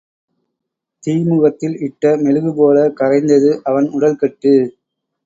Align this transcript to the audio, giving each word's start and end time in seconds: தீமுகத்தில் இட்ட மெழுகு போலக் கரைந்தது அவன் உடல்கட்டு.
தீமுகத்தில் 1.03 1.75
இட்ட 1.79 2.13
மெழுகு 2.17 2.53
போலக் 2.53 2.97
கரைந்தது 2.99 3.51
அவன் 3.63 3.89
உடல்கட்டு. 3.89 4.53